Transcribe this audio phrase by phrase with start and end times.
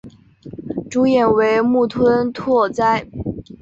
[0.89, 3.05] 主演为木村拓哉。